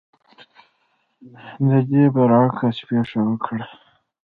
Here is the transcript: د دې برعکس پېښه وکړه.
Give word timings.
د 1.67 1.69
دې 1.89 2.03
برعکس 2.13 2.77
پېښه 2.87 3.19
وکړه. 3.27 3.65